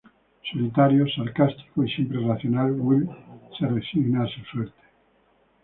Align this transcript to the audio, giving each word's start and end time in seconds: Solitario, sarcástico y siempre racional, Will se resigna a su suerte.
Solitario, 0.51 1.05
sarcástico 1.15 1.83
y 1.85 1.91
siempre 1.91 2.19
racional, 2.25 2.71
Will 2.71 3.07
se 3.59 3.67
resigna 3.67 4.23
a 4.23 4.27
su 4.27 4.39
suerte. 4.45 4.81